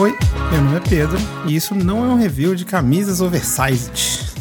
Oi, 0.00 0.16
meu 0.50 0.62
nome 0.62 0.78
é 0.78 0.80
Pedro 0.80 1.18
e 1.46 1.54
isso 1.54 1.74
não 1.74 2.02
é 2.02 2.08
um 2.08 2.16
review 2.16 2.54
de 2.54 2.64
camisas 2.64 3.20
oversized. 3.20 4.32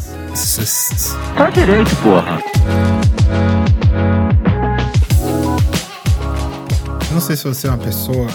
Tá 1.35 1.49
direito, 1.49 1.93
porra. 1.97 2.41
Não 7.11 7.19
sei 7.19 7.35
se 7.35 7.43
você 7.43 7.67
é 7.67 7.71
uma 7.71 7.77
pessoa 7.77 8.25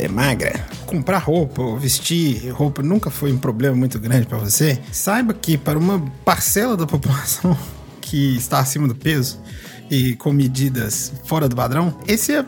é 0.00 0.08
magra, 0.08 0.66
comprar 0.84 1.18
roupa 1.18 1.62
ou 1.62 1.78
vestir 1.78 2.50
roupa 2.50 2.82
nunca 2.82 3.08
foi 3.08 3.30
um 3.30 3.38
problema 3.38 3.76
muito 3.76 4.00
grande 4.00 4.26
para 4.26 4.38
você. 4.38 4.80
Saiba 4.90 5.32
que 5.32 5.56
para 5.56 5.78
uma 5.78 6.00
parcela 6.24 6.76
da 6.76 6.88
população 6.88 7.56
que 8.02 8.36
está 8.36 8.58
acima 8.58 8.88
do 8.88 8.96
peso, 8.96 9.38
e 9.90 10.14
com 10.16 10.32
medidas 10.32 11.12
fora 11.24 11.48
do 11.48 11.56
padrão, 11.56 11.96
esse 12.06 12.32
é 12.32 12.44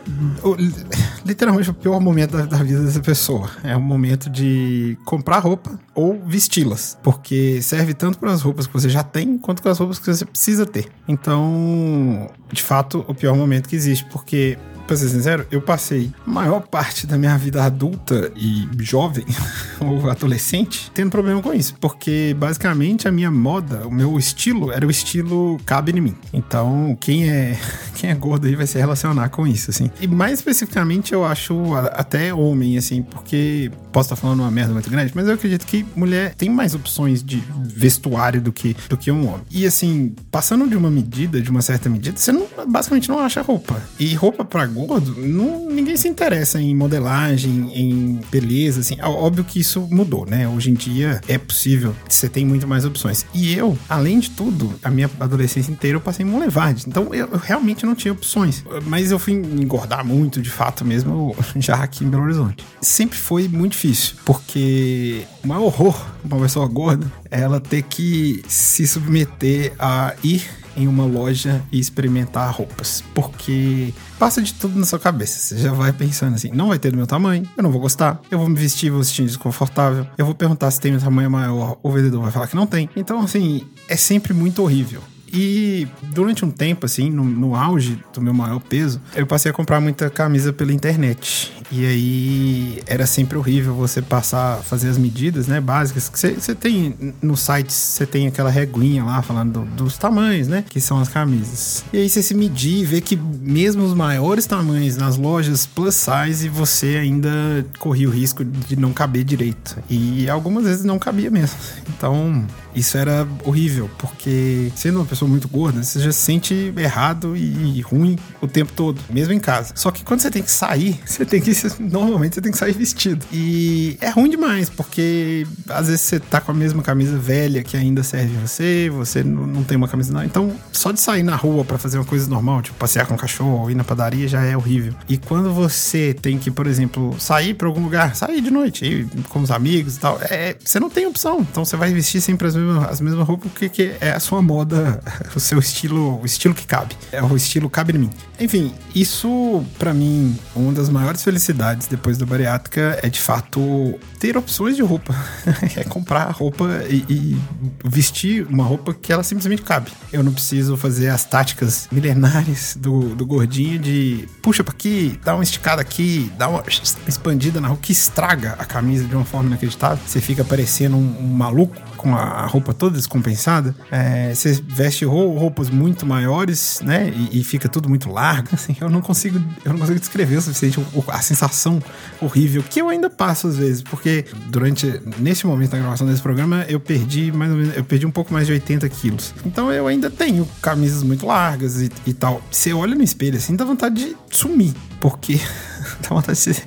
literalmente 1.25 1.69
o 1.69 1.73
pior 1.73 1.99
momento 1.99 2.37
da, 2.37 2.45
da, 2.45 2.57
vida 2.63 2.81
dessa 2.83 2.99
pessoa. 2.99 3.49
É 3.63 3.75
o 3.75 3.81
momento 3.81 4.29
de 4.29 4.97
comprar 5.05 5.39
roupa 5.39 5.79
ou 5.93 6.21
vesti-las, 6.25 6.97
porque 7.03 7.61
serve 7.61 7.93
tanto 7.93 8.17
para 8.17 8.31
as 8.31 8.41
roupas 8.41 8.67
que 8.67 8.73
você 8.73 8.89
já 8.89 9.03
tem 9.03 9.37
quanto 9.37 9.61
para 9.61 9.71
as 9.71 9.79
roupas 9.79 9.99
que 9.99 10.05
você 10.05 10.25
precisa 10.25 10.65
ter. 10.65 10.87
Então, 11.07 12.29
de 12.51 12.63
fato, 12.63 13.05
o 13.07 13.13
pior 13.13 13.35
momento 13.35 13.67
que 13.67 13.75
existe, 13.75 14.05
porque 14.05 14.57
pra 14.87 14.95
ser 14.95 15.09
sincero, 15.09 15.45
eu 15.51 15.61
passei 15.61 16.11
a 16.25 16.29
maior 16.29 16.61
parte 16.61 17.05
da 17.05 17.17
minha 17.17 17.37
vida 17.37 17.63
adulta 17.63 18.31
e 18.35 18.67
jovem, 18.79 19.25
ou 19.79 20.09
adolescente, 20.09 20.89
tendo 20.93 21.11
problema 21.11 21.41
com 21.41 21.53
isso. 21.53 21.75
Porque 21.79 22.35
basicamente 22.39 23.07
a 23.07 23.11
minha 23.11 23.29
moda, 23.29 23.85
o 23.85 23.91
meu 23.91 24.17
estilo, 24.17 24.71
era 24.71 24.87
o 24.87 24.89
estilo 24.89 25.59
cabe 25.65 25.91
em 25.91 26.01
mim. 26.01 26.15
Então, 26.33 26.97
quem 26.99 27.29
é, 27.29 27.59
quem 27.95 28.09
é 28.09 28.15
gordo 28.15 28.47
aí 28.47 28.55
vai 28.55 28.65
se 28.65 28.77
relacionar 28.77 29.29
com 29.29 29.45
isso, 29.45 29.69
assim. 29.69 29.91
E 29.99 30.07
mais 30.07 30.39
especificamente, 30.39 31.13
eu 31.13 31.25
acho 31.25 31.75
até 31.75 32.33
homem, 32.33 32.77
assim, 32.77 33.01
porque 33.01 33.69
posso 33.91 34.07
estar 34.07 34.15
falando 34.15 34.39
uma 34.39 34.51
merda 34.51 34.73
muito 34.73 34.89
grande, 34.89 35.11
mas 35.13 35.27
eu 35.27 35.33
acredito 35.33 35.65
que 35.65 35.85
mulher 35.95 36.33
tem 36.35 36.49
mais 36.49 36.73
opções 36.73 37.23
de 37.23 37.43
vestuário 37.63 38.41
do 38.41 38.53
que, 38.53 38.75
do 38.87 38.95
que 38.95 39.11
um 39.11 39.27
homem. 39.27 39.41
E 39.51 39.65
assim, 39.65 40.15
passando 40.31 40.67
de 40.67 40.77
uma 40.77 40.89
medida, 40.89 41.41
de 41.41 41.49
uma 41.49 41.61
certa 41.61 41.89
medida, 41.89 42.17
você 42.17 42.31
não, 42.31 42.47
basicamente 42.67 43.09
não 43.09 43.19
acha 43.19 43.41
roupa. 43.41 43.81
E 43.99 44.13
roupa 44.13 44.45
pra 44.45 44.67
gordo, 44.85 45.15
não, 45.17 45.69
ninguém 45.69 45.97
se 45.97 46.07
interessa 46.07 46.61
em 46.61 46.75
modelagem, 46.75 47.71
em 47.73 48.19
beleza, 48.31 48.81
assim. 48.81 48.97
Óbvio 49.01 49.43
que 49.43 49.59
isso 49.59 49.87
mudou, 49.89 50.25
né? 50.25 50.47
Hoje 50.47 50.69
em 50.69 50.73
dia 50.73 51.21
é 51.27 51.37
possível, 51.37 51.95
você 52.07 52.29
tem 52.29 52.45
muito 52.45 52.67
mais 52.67 52.85
opções. 52.85 53.25
E 53.33 53.53
eu, 53.53 53.77
além 53.89 54.19
de 54.19 54.31
tudo, 54.31 54.73
a 54.83 54.89
minha 54.89 55.09
adolescência 55.19 55.71
inteira 55.71 55.97
eu 55.97 56.01
passei 56.01 56.25
em 56.25 56.29
Boulevard. 56.29 56.83
Então 56.87 57.13
eu, 57.13 57.27
eu 57.31 57.37
realmente 57.37 57.85
não 57.85 57.95
tinha 57.95 58.11
opções. 58.11 58.63
Mas 58.85 59.11
eu 59.11 59.19
fui 59.19 59.33
engordar 59.33 60.05
muito, 60.05 60.41
de 60.41 60.49
fato 60.49 60.85
mesmo, 60.85 61.35
já 61.57 61.75
aqui 61.75 62.03
em 62.03 62.09
Belo 62.09 62.23
Horizonte. 62.23 62.63
Sempre 62.81 63.17
foi 63.17 63.47
muito 63.47 63.73
difícil, 63.73 64.15
porque 64.25 65.23
o 65.43 65.47
maior 65.47 65.63
horror 65.63 66.05
uma 66.23 66.41
pessoa 66.41 66.67
gorda 66.67 67.11
é 67.31 67.41
ela 67.41 67.59
ter 67.59 67.83
que 67.83 68.43
se 68.47 68.87
submeter 68.87 69.73
a 69.79 70.13
ir 70.23 70.45
em 70.77 70.87
uma 70.87 71.05
loja 71.05 71.61
e 71.71 71.79
experimentar 71.79 72.53
roupas. 72.53 73.03
Porque 73.13 73.93
passa 74.17 74.41
de 74.41 74.53
tudo 74.53 74.79
na 74.79 74.85
sua 74.85 74.99
cabeça. 74.99 75.39
Você 75.39 75.57
já 75.57 75.73
vai 75.73 75.91
pensando 75.91 76.35
assim: 76.35 76.51
não 76.53 76.67
vai 76.69 76.79
ter 76.79 76.91
do 76.91 76.97
meu 76.97 77.07
tamanho, 77.07 77.49
eu 77.57 77.63
não 77.63 77.71
vou 77.71 77.81
gostar, 77.81 78.21
eu 78.31 78.37
vou 78.37 78.47
me 78.47 78.55
vestir, 78.55 78.91
vou 78.91 78.99
vestir 78.99 79.25
desconfortável, 79.25 80.07
eu 80.17 80.25
vou 80.25 80.35
perguntar 80.35 80.69
se 80.71 80.79
tem 80.79 80.95
um 80.95 80.99
tamanho 80.99 81.29
maior, 81.29 81.77
o 81.81 81.91
vendedor 81.91 82.21
vai 82.21 82.31
falar 82.31 82.47
que 82.47 82.55
não 82.55 82.67
tem. 82.67 82.89
Então, 82.95 83.19
assim, 83.21 83.65
é 83.89 83.97
sempre 83.97 84.33
muito 84.33 84.61
horrível. 84.61 85.01
E 85.31 85.87
durante 86.13 86.45
um 86.45 86.51
tempo, 86.51 86.85
assim, 86.85 87.09
no, 87.09 87.23
no, 87.23 87.55
auge 87.55 88.01
do 88.13 88.21
meu 88.21 88.33
maior 88.33 88.59
peso, 88.59 89.01
eu 89.15 89.27
passei 89.27 89.51
a 89.51 89.53
comprar 89.53 89.79
muita 89.79 90.09
camisa 90.09 90.53
pela 90.53 90.71
internet. 90.71 91.53
E 91.71 91.85
aí 91.85 92.83
era 92.85 93.05
sempre 93.05 93.37
horrível 93.37 93.73
você 93.73 94.01
passar, 94.01 94.57
fazer 94.63 94.89
as 94.89 94.97
medidas, 94.97 95.47
né, 95.47 95.59
básicas. 95.59 96.09
Você 96.13 96.55
tem 96.55 97.13
no 97.21 97.35
site, 97.35 97.73
você 97.73 98.05
tem 98.05 98.27
aquela 98.27 98.49
reguinha 98.49 99.03
lá 99.03 99.21
falando 99.21 99.65
do, 99.65 99.65
dos 99.83 99.97
tamanhos, 99.97 100.47
né, 100.47 100.63
que 100.67 100.79
são 100.79 100.99
as 100.99 101.09
camisas. 101.09 101.83
E 101.91 101.97
aí 101.97 102.09
você 102.09 102.23
se 102.23 102.33
medir 102.33 102.79
e 102.79 102.85
ver 102.85 103.01
que 103.01 103.15
mesmo 103.15 103.83
os 103.83 103.93
maiores 103.93 104.45
tamanhos 104.45 104.95
nas 104.95 105.17
lojas 105.17 105.65
plus 105.65 105.95
size, 105.95 106.47
você 106.47 106.97
ainda 106.97 107.65
corria 107.79 108.07
o 108.07 108.11
risco 108.11 108.43
de 108.45 108.75
não 108.75 108.93
caber 108.93 109.23
direito. 109.23 109.77
E 109.89 110.29
algumas 110.29 110.63
vezes 110.63 110.85
não 110.85 110.97
cabia 110.97 111.29
mesmo. 111.29 111.57
Então, 111.89 112.45
isso 112.77 112.97
era 112.97 113.27
horrível, 113.43 113.89
porque 113.97 114.71
sendo 114.75 114.99
uma 114.99 115.05
pessoa 115.05 115.27
muito 115.27 115.47
gorda, 115.47 115.83
você 115.83 115.99
já 115.99 116.11
se 116.11 116.19
sente 116.19 116.73
errado 116.77 117.35
e 117.35 117.81
ruim 117.81 118.17
o 118.41 118.47
tempo 118.47 118.71
todo, 118.73 119.01
mesmo 119.09 119.33
em 119.33 119.39
casa. 119.39 119.73
Só 119.75 119.91
que 119.91 120.03
quando 120.03 120.19
você 120.19 120.29
tem 120.29 120.43
que 120.43 120.51
sair, 120.51 120.99
você 121.05 121.25
tem 121.25 121.41
que. 121.41 121.51
Normalmente 121.79 122.35
você 122.35 122.41
tem 122.41 122.51
que 122.51 122.57
sair 122.57 122.73
vestido. 122.73 123.25
E 123.31 123.97
é 123.99 124.09
ruim 124.09 124.29
demais, 124.29 124.69
porque 124.69 125.47
às 125.69 125.87
vezes 125.87 126.01
você 126.01 126.19
tá 126.19 126.39
com 126.39 126.51
a 126.51 126.53
mesma 126.53 126.83
camisa 126.83 127.17
velha 127.17 127.63
que 127.63 127.75
ainda 127.75 128.03
serve 128.03 128.35
você, 128.37 128.89
você 128.89 129.23
não 129.23 129.63
tem 129.63 129.77
uma 129.77 129.87
camisa. 129.87 130.13
Não. 130.13 130.23
Então, 130.23 130.53
só 130.71 130.91
de 130.91 130.99
sair 130.99 131.23
na 131.23 131.35
rua 131.35 131.65
para 131.65 131.77
fazer 131.77 131.97
uma 131.97 132.05
coisa 132.05 132.29
normal, 132.29 132.61
tipo 132.61 132.77
passear 132.77 133.07
com 133.07 133.15
o 133.15 133.17
cachorro 133.17 133.61
ou 133.61 133.71
ir 133.71 133.75
na 133.75 133.83
padaria, 133.83 134.27
já 134.27 134.43
é 134.43 134.55
horrível. 134.55 134.93
E 135.09 135.17
quando 135.17 135.51
você 135.51 136.13
tem 136.13 136.37
que, 136.37 136.51
por 136.51 136.67
exemplo, 136.67 137.15
sair 137.19 137.53
para 137.53 137.67
algum 137.67 137.81
lugar, 137.81 138.15
sair 138.15 138.41
de 138.41 138.51
noite, 138.51 138.85
ir 138.85 139.07
com 139.29 139.39
os 139.39 139.51
amigos 139.51 139.95
e 139.95 139.99
tal, 139.99 140.19
é, 140.21 140.55
você 140.63 140.79
não 140.79 140.89
tem 140.89 141.05
opção. 141.05 141.39
Então 141.41 141.65
você 141.65 141.75
vai 141.75 141.91
vestir 141.91 142.21
sempre 142.21 142.47
as 142.47 142.55
mesmas 142.55 142.66
mesmas, 142.67 142.89
as 142.89 143.01
mesmas 143.01 143.27
roupas 143.27 143.51
porque 143.51 143.95
é 143.99 144.11
a 144.11 144.19
sua 144.19 144.41
moda, 144.41 145.01
o 145.35 145.39
seu 145.39 145.59
estilo, 145.59 146.21
o 146.21 146.25
estilo 146.25 146.53
que 146.53 146.65
cabe. 146.65 146.95
É 147.11 147.21
o 147.21 147.35
estilo 147.35 147.69
cabe 147.69 147.93
em 147.95 147.99
mim. 147.99 148.09
Enfim, 148.39 148.73
isso 148.93 149.63
para 149.77 149.93
mim, 149.93 150.37
uma 150.55 150.71
das 150.73 150.89
maiores 150.89 151.23
felicidades 151.23 151.87
depois 151.87 152.17
da 152.17 152.25
bariátrica 152.25 152.99
é 153.01 153.09
de 153.09 153.19
fato 153.19 153.97
ter 154.19 154.37
opções 154.37 154.75
de 154.75 154.81
roupa. 154.81 155.15
é 155.75 155.83
comprar 155.83 156.29
roupa 156.31 156.83
e, 156.89 157.05
e, 157.09 157.37
vestir 157.85 158.45
uma 158.49 158.63
roupa 158.63 158.93
que 158.93 159.11
ela 159.11 159.23
simplesmente 159.23 159.61
cabe. 159.61 159.91
Eu 160.11 160.23
não 160.23 160.31
preciso 160.31 160.77
fazer 160.77 161.09
as 161.09 161.25
táticas 161.25 161.87
milenares 161.91 162.77
do, 162.79 163.15
do 163.15 163.25
gordinho 163.25 163.79
de 163.79 164.27
puxa 164.41 164.63
pra 164.63 164.73
aqui, 164.77 165.19
dá 165.23 165.33
uma 165.33 165.43
esticada 165.43 165.81
aqui, 165.81 166.31
dá 166.37 166.47
uma 166.47 166.63
expandida 167.07 167.59
na 167.59 167.67
roupa 167.67 167.83
que 167.83 167.91
estraga 167.91 168.55
a 168.59 168.65
camisa 168.65 169.05
de 169.05 169.15
uma 169.15 169.25
forma 169.25 169.49
inacreditável. 169.49 169.99
Você 170.05 170.21
fica 170.21 170.43
parecendo 170.43 170.95
um, 170.95 171.15
um 171.19 171.27
maluco 171.27 171.75
com 171.97 172.15
a 172.15 172.45
roupa 172.45 172.56
toda 172.61 172.97
descompensada, 172.97 173.75
é, 173.91 174.33
você 174.33 174.61
veste 174.67 175.05
roupas 175.05 175.69
muito 175.69 176.05
maiores, 176.05 176.81
né? 176.83 177.11
E, 177.15 177.39
e, 177.39 177.43
fica 177.43 177.67
tudo 177.69 177.89
muito 177.89 178.09
largo. 178.09 178.49
Assim, 178.53 178.75
eu 178.79 178.89
não 178.89 179.01
consigo, 179.01 179.39
eu 179.63 179.71
não 179.71 179.79
consigo 179.79 179.99
descrever 179.99 180.37
o 180.37 180.41
suficiente 180.41 180.79
a 181.07 181.21
sensação 181.21 181.81
horrível 182.21 182.63
que 182.63 182.81
eu 182.81 182.89
ainda 182.89 183.09
passo 183.09 183.47
às 183.47 183.57
vezes, 183.57 183.81
porque 183.81 184.25
durante 184.47 185.01
nesse 185.17 185.45
momento 185.45 185.71
da 185.71 185.77
gravação 185.77 186.07
desse 186.07 186.21
programa 186.21 186.65
eu 186.67 186.79
perdi 186.79 187.31
mais 187.31 187.51
ou 187.51 187.57
menos, 187.57 187.75
eu 187.75 187.83
perdi 187.83 188.05
um 188.05 188.11
pouco 188.11 188.33
mais 188.33 188.47
de 188.47 188.53
80 188.53 188.87
quilos. 188.89 189.33
Então 189.45 189.71
eu 189.71 189.87
ainda 189.87 190.09
tenho 190.09 190.47
camisas 190.61 191.03
muito 191.03 191.25
largas 191.25 191.81
e, 191.81 191.89
e 192.05 192.13
tal. 192.13 192.41
Você 192.51 192.73
olha 192.73 192.95
no 192.95 193.03
espelho 193.03 193.37
assim, 193.37 193.55
dá 193.55 193.65
vontade 193.65 193.95
de 193.95 194.17
sumir, 194.31 194.73
porque 194.99 195.39
dá 196.01 196.09
vontade 196.09 196.43
de, 196.43 196.63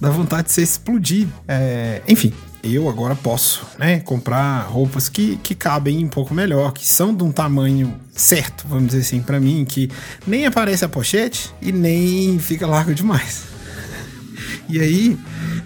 dá 0.00 0.10
vontade 0.10 0.48
de 0.48 0.52
você 0.52 0.62
explodir. 0.62 1.28
É, 1.46 2.02
enfim, 2.08 2.32
eu 2.62 2.88
agora 2.88 3.14
posso, 3.14 3.66
né, 3.78 4.00
comprar 4.00 4.62
roupas 4.62 5.08
que, 5.08 5.36
que 5.36 5.54
cabem 5.54 6.04
um 6.04 6.08
pouco 6.08 6.34
melhor, 6.34 6.72
que 6.72 6.86
são 6.86 7.14
de 7.14 7.22
um 7.22 7.32
tamanho 7.32 7.94
certo, 8.12 8.66
vamos 8.68 8.88
dizer 8.88 9.00
assim, 9.00 9.22
para 9.22 9.40
mim, 9.40 9.64
que 9.64 9.90
nem 10.26 10.46
aparece 10.46 10.84
a 10.84 10.88
pochete 10.88 11.52
e 11.60 11.72
nem 11.72 12.38
fica 12.38 12.66
largo 12.66 12.94
demais. 12.94 13.44
E 14.68 14.78
aí 14.78 15.18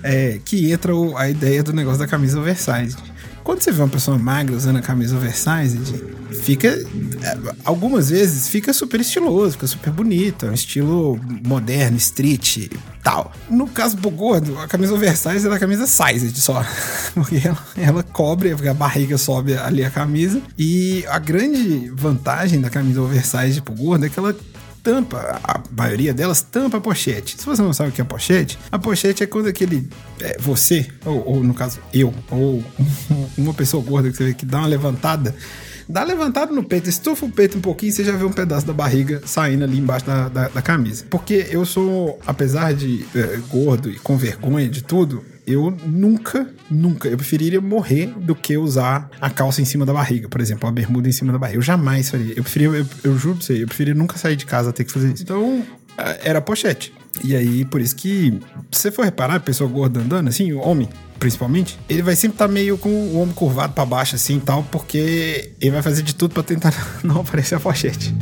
é, 0.02 0.40
que 0.42 0.72
entra 0.72 0.92
a 1.16 1.28
ideia 1.28 1.62
do 1.62 1.74
negócio 1.74 1.98
da 1.98 2.06
camisa 2.06 2.40
oversize. 2.40 2.96
Quando 3.44 3.60
você 3.60 3.70
vê 3.70 3.82
uma 3.82 3.88
pessoa 3.88 4.18
magra 4.18 4.56
usando 4.56 4.78
a 4.78 4.82
camisa 4.82 5.14
oversize, 5.14 5.78
fica. 6.42 6.68
É, 6.68 7.38
algumas 7.62 8.08
vezes 8.08 8.48
fica 8.48 8.72
super 8.72 8.98
estiloso, 9.02 9.52
fica 9.52 9.66
super 9.66 9.92
bonito. 9.92 10.46
É 10.46 10.50
um 10.50 10.54
estilo 10.54 11.20
moderno, 11.46 11.98
street 11.98 12.70
tal. 13.02 13.30
No 13.50 13.68
caso 13.68 13.98
do 13.98 14.10
gordo, 14.10 14.58
a 14.58 14.66
camisa 14.66 14.94
oversize 14.94 15.46
é 15.46 15.52
a 15.52 15.58
camisa 15.58 15.86
size 15.86 16.34
só. 16.40 16.64
Porque 17.12 17.42
ela, 17.46 17.58
ela 17.76 18.02
cobre, 18.02 18.54
porque 18.54 18.68
a 18.68 18.74
barriga 18.74 19.18
sobe 19.18 19.56
ali 19.56 19.84
a 19.84 19.90
camisa. 19.90 20.40
E 20.58 21.04
a 21.08 21.18
grande 21.18 21.90
vantagem 21.94 22.60
da 22.60 22.70
camisa 22.70 23.02
oversize 23.02 23.60
pro 23.60 23.74
gordo 23.74 24.06
é 24.06 24.08
que 24.08 24.18
ela 24.18 24.34
tampa, 24.84 25.40
a 25.42 25.62
maioria 25.74 26.12
delas 26.12 26.42
tampa 26.42 26.76
a 26.76 26.80
pochete. 26.80 27.36
Se 27.38 27.46
você 27.46 27.62
não 27.62 27.72
sabe 27.72 27.88
o 27.88 27.92
que 27.92 28.02
é 28.02 28.04
pochete, 28.04 28.58
a 28.70 28.78
pochete 28.78 29.22
é 29.22 29.26
quando 29.26 29.48
aquele 29.48 29.88
é, 30.20 30.36
você, 30.38 30.86
ou, 31.06 31.26
ou, 31.26 31.42
no 31.42 31.54
caso 31.54 31.80
eu, 31.92 32.12
ou 32.30 32.62
uma 33.36 33.54
pessoa 33.54 33.82
gorda 33.82 34.10
que 34.10 34.16
você 34.16 34.24
vê 34.26 34.34
que 34.34 34.44
dá 34.44 34.58
uma 34.58 34.66
levantada, 34.66 35.34
dá 35.88 36.04
levantada 36.04 36.52
no 36.52 36.62
peito, 36.62 36.90
estufa 36.90 37.24
o 37.24 37.30
peito 37.30 37.56
um 37.56 37.62
pouquinho, 37.62 37.92
você 37.92 38.04
já 38.04 38.12
vê 38.12 38.24
um 38.24 38.32
pedaço 38.32 38.66
da 38.66 38.74
barriga 38.74 39.22
saindo 39.24 39.64
ali 39.64 39.78
embaixo 39.78 40.04
da, 40.04 40.28
da, 40.28 40.48
da 40.48 40.62
camisa. 40.62 41.06
Porque 41.08 41.46
eu 41.50 41.64
sou, 41.64 42.18
apesar 42.26 42.74
de 42.74 43.06
é, 43.16 43.40
gordo 43.48 43.88
e 43.88 43.98
com 43.98 44.18
vergonha 44.18 44.68
de 44.68 44.84
tudo, 44.84 45.24
eu 45.46 45.76
nunca, 45.84 46.48
nunca, 46.70 47.08
eu 47.08 47.16
preferiria 47.16 47.60
morrer 47.60 48.06
do 48.16 48.34
que 48.34 48.56
usar 48.56 49.10
a 49.20 49.28
calça 49.28 49.60
em 49.60 49.64
cima 49.64 49.84
da 49.84 49.92
barriga, 49.92 50.28
por 50.28 50.40
exemplo, 50.40 50.68
a 50.68 50.72
bermuda 50.72 51.08
em 51.08 51.12
cima 51.12 51.32
da 51.32 51.38
barriga. 51.38 51.58
Eu 51.58 51.62
jamais 51.62 52.10
faria. 52.10 52.34
Eu 52.34 52.42
preferia, 52.42 52.68
eu, 52.68 52.86
eu 53.04 53.18
juro 53.18 53.36
pra 53.36 53.46
você, 53.46 53.62
eu 53.62 53.66
preferia 53.66 53.94
nunca 53.94 54.16
sair 54.16 54.36
de 54.36 54.46
casa 54.46 54.72
ter 54.72 54.84
que 54.84 54.92
fazer 54.92 55.12
isso. 55.12 55.22
Então, 55.22 55.62
era 56.22 56.40
pochete. 56.40 56.92
E 57.22 57.36
aí, 57.36 57.64
por 57.64 57.80
isso 57.80 57.94
que, 57.94 58.40
se 58.72 58.80
você 58.80 58.90
for 58.90 59.04
reparar, 59.04 59.36
a 59.36 59.40
pessoa 59.40 59.70
gorda 59.70 60.00
andando, 60.00 60.28
assim, 60.28 60.52
o 60.52 60.58
homem, 60.58 60.88
principalmente, 61.20 61.78
ele 61.88 62.02
vai 62.02 62.16
sempre 62.16 62.34
estar 62.34 62.48
tá 62.48 62.52
meio 62.52 62.76
com 62.76 62.88
o 62.88 63.20
ombro 63.20 63.34
curvado 63.34 63.72
para 63.72 63.84
baixo, 63.84 64.16
assim 64.16 64.38
e 64.38 64.40
tal, 64.40 64.64
porque 64.64 65.52
ele 65.60 65.70
vai 65.70 65.82
fazer 65.82 66.02
de 66.02 66.14
tudo 66.14 66.34
para 66.34 66.42
tentar 66.42 66.74
não 67.04 67.20
aparecer 67.20 67.54
a 67.54 67.60
pochete. 67.60 68.14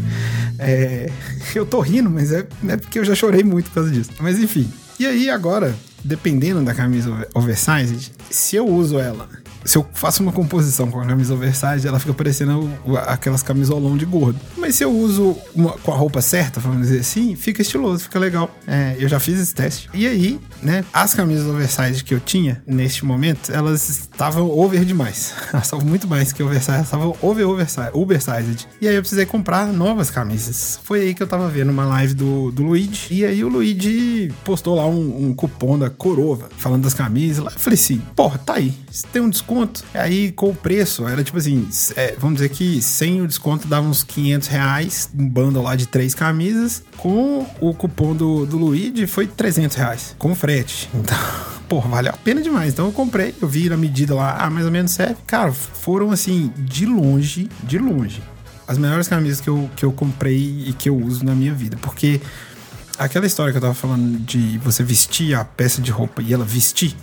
É, 0.58 1.10
eu 1.54 1.64
tô 1.64 1.80
rindo, 1.80 2.10
mas 2.10 2.32
é, 2.32 2.46
é 2.68 2.76
porque 2.76 2.98
eu 2.98 3.04
já 3.04 3.14
chorei 3.14 3.42
muito 3.42 3.70
por 3.70 3.76
causa 3.76 3.90
disso. 3.90 4.10
Mas 4.20 4.38
enfim. 4.38 4.70
E 4.98 5.06
aí, 5.06 5.30
agora, 5.30 5.74
dependendo 6.04 6.62
da 6.62 6.74
camisa 6.74 7.26
oversized, 7.34 8.10
se 8.30 8.56
eu 8.56 8.66
uso 8.66 8.98
ela 8.98 9.28
se 9.64 9.78
eu 9.78 9.86
faço 9.92 10.22
uma 10.22 10.32
composição 10.32 10.90
com 10.90 11.00
a 11.00 11.06
camisa 11.06 11.34
oversize, 11.34 11.86
ela 11.86 11.98
fica 11.98 12.14
parecendo 12.14 12.70
aquelas 13.06 13.42
camisolão 13.42 13.96
de 13.96 14.04
gordo. 14.04 14.38
Mas 14.56 14.74
se 14.74 14.84
eu 14.84 14.90
uso 14.90 15.36
uma, 15.54 15.72
com 15.72 15.92
a 15.92 15.96
roupa 15.96 16.20
certa, 16.20 16.60
vamos 16.60 16.82
dizer 16.82 17.00
assim, 17.00 17.36
fica 17.36 17.62
estiloso, 17.62 18.04
fica 18.04 18.18
legal. 18.18 18.50
É, 18.66 18.96
eu 18.98 19.08
já 19.08 19.20
fiz 19.20 19.38
esse 19.38 19.54
teste. 19.54 19.88
E 19.94 20.06
aí, 20.06 20.40
né, 20.62 20.84
as 20.92 21.14
camisas 21.14 21.46
oversize 21.46 22.02
que 22.02 22.14
eu 22.14 22.20
tinha 22.20 22.62
neste 22.66 23.04
momento, 23.04 23.52
elas 23.52 23.88
estavam 23.88 24.50
over 24.50 24.84
demais. 24.84 25.34
Elas 25.52 25.66
estavam 25.66 25.84
muito 25.84 26.08
mais 26.08 26.32
que 26.32 26.42
oversize, 26.42 26.76
elas 26.76 26.86
estavam 26.86 27.14
over 27.20 27.46
oversize, 27.46 27.90
oversized. 27.92 28.66
E 28.80 28.88
aí 28.88 28.94
eu 28.94 29.02
precisei 29.02 29.26
comprar 29.26 29.66
novas 29.66 30.08
camisas. 30.10 30.80
Foi 30.82 31.02
aí 31.02 31.14
que 31.14 31.22
eu 31.22 31.26
tava 31.26 31.48
vendo 31.48 31.70
uma 31.70 31.84
live 31.84 32.14
do, 32.14 32.50
do 32.50 32.62
Luigi. 32.62 33.08
E 33.10 33.24
aí 33.24 33.44
o 33.44 33.48
Luigi 33.48 34.32
postou 34.44 34.76
lá 34.76 34.86
um, 34.86 35.28
um 35.28 35.34
cupom 35.34 35.78
da 35.78 35.90
Corova, 35.90 36.48
falando 36.56 36.84
das 36.84 36.94
camisas. 36.94 37.44
Lá 37.44 37.52
eu 37.52 37.58
falei 37.58 37.78
assim, 37.78 38.00
porra, 38.16 38.38
tá 38.38 38.54
aí. 38.54 38.72
Tem 39.12 39.20
um 39.20 39.28
desconto 39.28 39.51
desconto. 39.52 39.84
Aí 39.94 40.32
com 40.32 40.50
o 40.50 40.54
preço, 40.54 41.06
era 41.06 41.22
tipo 41.22 41.38
assim, 41.38 41.68
é, 41.96 42.14
vamos 42.18 42.36
dizer 42.36 42.48
que 42.48 42.80
sem 42.80 43.20
o 43.20 43.26
desconto 43.26 43.68
dava 43.68 43.86
uns 43.86 44.02
500 44.02 44.48
reais, 44.48 45.10
um 45.16 45.28
bundle 45.28 45.62
lá 45.62 45.76
de 45.76 45.86
três 45.86 46.14
camisas. 46.14 46.82
Com 46.96 47.46
o 47.60 47.74
cupom 47.74 48.14
do, 48.14 48.46
do 48.46 48.56
Luigi 48.56 49.06
foi 49.06 49.26
300 49.26 49.76
reais, 49.76 50.16
com 50.18 50.34
frete. 50.34 50.88
Então, 51.02 51.80
pô, 51.80 51.80
valeu 51.80 52.12
a 52.12 52.16
pena 52.16 52.40
demais. 52.40 52.72
Então 52.72 52.86
eu 52.86 52.92
comprei, 52.92 53.34
eu 53.40 53.48
vi 53.48 53.68
na 53.68 53.76
medida 53.76 54.14
lá, 54.14 54.36
ah, 54.38 54.50
mais 54.50 54.66
ou 54.66 54.72
menos 54.72 54.92
serve. 54.92 55.16
Cara, 55.26 55.50
foram 55.52 56.10
assim, 56.10 56.52
de 56.58 56.86
longe, 56.86 57.48
de 57.64 57.78
longe, 57.78 58.22
as 58.68 58.78
melhores 58.78 59.08
camisas 59.08 59.40
que 59.40 59.48
eu, 59.48 59.70
que 59.74 59.84
eu 59.84 59.90
comprei 59.90 60.64
e 60.66 60.72
que 60.74 60.88
eu 60.88 60.96
uso 60.96 61.24
na 61.24 61.34
minha 61.34 61.52
vida. 61.52 61.76
Porque 61.80 62.20
aquela 62.98 63.26
história 63.26 63.52
que 63.52 63.56
eu 63.56 63.62
tava 63.62 63.74
falando 63.74 64.18
de 64.18 64.58
você 64.58 64.84
vestir 64.84 65.34
a 65.34 65.44
peça 65.44 65.82
de 65.82 65.90
roupa 65.90 66.22
e 66.22 66.32
ela 66.32 66.44
vestir, 66.44 66.94